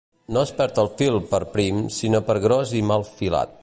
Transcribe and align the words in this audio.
No 0.35 0.41
es 0.47 0.53
perd 0.61 0.79
el 0.83 0.89
fil 1.01 1.19
per 1.35 1.41
prim, 1.53 1.85
sinó 2.01 2.25
per 2.31 2.41
gros 2.49 2.77
i 2.83 2.87
mal 2.93 3.11
filat. 3.17 3.59